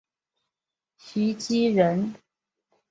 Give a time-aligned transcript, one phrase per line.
[0.97, 2.15] 徐积人。